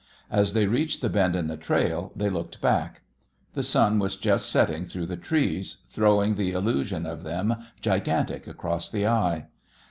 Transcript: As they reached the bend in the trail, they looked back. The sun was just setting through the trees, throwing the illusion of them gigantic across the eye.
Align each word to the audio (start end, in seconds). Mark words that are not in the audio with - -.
As 0.31 0.53
they 0.53 0.65
reached 0.65 1.01
the 1.03 1.09
bend 1.09 1.35
in 1.35 1.45
the 1.45 1.55
trail, 1.55 2.11
they 2.15 2.31
looked 2.31 2.59
back. 2.59 3.01
The 3.53 3.61
sun 3.61 3.99
was 3.99 4.15
just 4.15 4.49
setting 4.49 4.87
through 4.87 5.05
the 5.05 5.15
trees, 5.15 5.77
throwing 5.91 6.33
the 6.33 6.53
illusion 6.53 7.05
of 7.05 7.21
them 7.21 7.53
gigantic 7.81 8.47
across 8.47 8.89
the 8.89 9.05
eye. 9.05 9.45